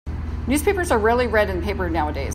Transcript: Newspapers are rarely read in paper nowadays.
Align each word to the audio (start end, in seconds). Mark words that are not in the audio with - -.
Newspapers 0.47 0.89
are 0.89 0.97
rarely 0.97 1.27
read 1.27 1.47
in 1.51 1.61
paper 1.61 1.87
nowadays. 1.87 2.29